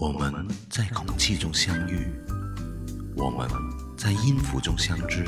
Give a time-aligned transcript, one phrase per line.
[0.00, 0.32] 我们
[0.70, 2.06] 在空气中相遇，
[3.14, 3.46] 我们
[3.98, 5.26] 在音符中相知。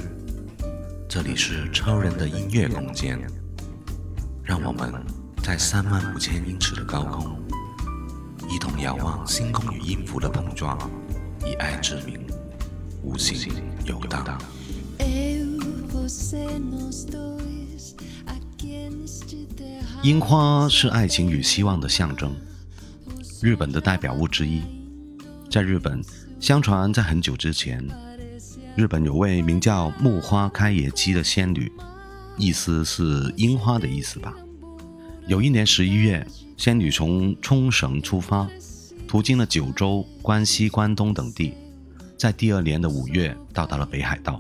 [1.06, 3.20] 这里是超人的音乐空间，
[4.42, 4.90] 让我们
[5.42, 7.38] 在三万五千英尺的高空，
[8.48, 10.78] 一同遥望星空与音符的碰撞，
[11.44, 12.26] 以爱之名，
[13.02, 13.52] 无形
[13.84, 14.40] 游荡。
[20.02, 22.34] 樱花是爱情与希望的象征。
[23.42, 24.62] 日本的代表物之一，
[25.50, 26.00] 在日本，
[26.38, 27.84] 相传在很久之前，
[28.76, 31.70] 日本有位名叫木花开野姬的仙女，
[32.38, 34.32] 意思是樱花的意思吧。
[35.26, 36.24] 有一年十一月，
[36.56, 38.48] 仙女从冲绳出发，
[39.08, 41.52] 途经了九州、关西、关东等地，
[42.16, 44.38] 在第二年的五月到达了北海道。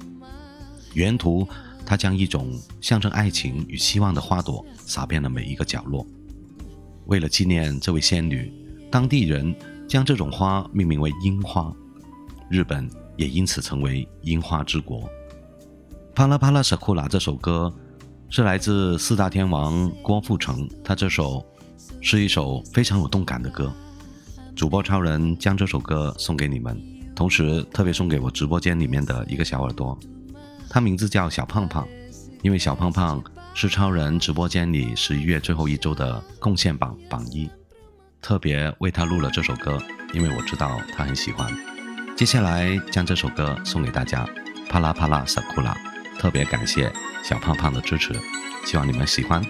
[0.94, 1.44] 沿途，
[1.84, 6.06] 她将一种象征爱情与希望的花朵撒遍了每一个角落。
[7.06, 8.61] 为了纪念这位仙女。
[8.92, 9.56] 当地人
[9.88, 11.74] 将这种花命名为樱花，
[12.50, 15.08] 日本也因此成为樱花之国。
[16.14, 17.72] 帕拉帕拉萨库拉这首歌
[18.28, 21.42] 是来自四大天王郭富城，他这首
[22.02, 23.72] 是一首非常有动感的歌。
[24.54, 26.78] 主播超人将这首歌送给你们，
[27.16, 29.98] 同时特别送给我直播间里面的一个小耳朵，
[30.68, 31.88] 他名字叫小胖胖，
[32.42, 37.48] 因为小胖胖是超人直播间里十一月最后一周的贡献榜榜一。
[38.22, 39.76] 特别为他录了这首歌，
[40.14, 41.52] 因为我知道他很喜欢。
[42.16, 44.24] 接下来将这首歌送给大家，
[44.70, 45.76] 帕拉帕拉萨库拉。
[46.20, 46.90] 特别感谢
[47.24, 48.14] 小胖胖的支持，
[48.64, 49.42] 希望你们喜欢。